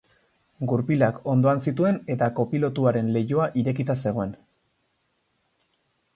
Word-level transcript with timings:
Gurpilak 0.69 1.19
hondoan 1.33 1.61
zituen 1.71 1.99
eta 2.13 2.31
kopilotuaren 2.39 3.13
leihoa 3.19 3.47
irekita 3.65 3.99
zegoen. 4.01 4.35